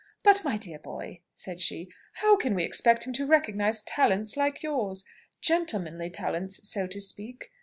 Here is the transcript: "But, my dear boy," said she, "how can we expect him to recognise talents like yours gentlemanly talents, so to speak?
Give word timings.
"But, 0.23 0.43
my 0.43 0.57
dear 0.57 0.79
boy," 0.79 1.19
said 1.35 1.61
she, 1.61 1.91
"how 2.13 2.35
can 2.35 2.55
we 2.55 2.63
expect 2.63 3.05
him 3.05 3.13
to 3.13 3.27
recognise 3.27 3.83
talents 3.83 4.35
like 4.35 4.63
yours 4.63 5.03
gentlemanly 5.41 6.09
talents, 6.09 6.67
so 6.67 6.87
to 6.87 6.99
speak? 6.99 7.51